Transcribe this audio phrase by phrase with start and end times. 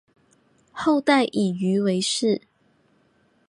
[0.71, 2.41] 后代以鱼为氏。